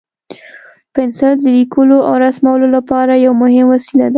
[0.93, 4.09] پنسل د لیکلو او رسمولو لپاره یو مهم وسیله ده.